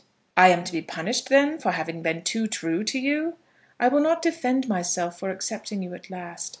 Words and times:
"I 0.35 0.47
am 0.47 0.63
to 0.63 0.71
be 0.71 0.81
punished, 0.81 1.29
then, 1.29 1.59
for 1.59 1.73
having 1.73 2.01
been 2.01 2.23
too 2.23 2.47
true 2.47 2.83
to 2.85 2.97
you?" 2.97 3.37
"I 3.79 3.87
will 3.87 4.01
not 4.01 4.23
defend 4.23 4.67
myself 4.67 5.19
for 5.19 5.29
accepting 5.29 5.83
you 5.83 5.93
at 5.93 6.09
last. 6.09 6.49